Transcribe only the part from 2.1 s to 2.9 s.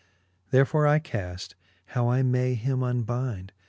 may him